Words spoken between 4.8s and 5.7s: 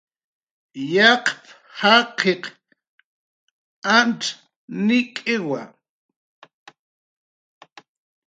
nik'iwa"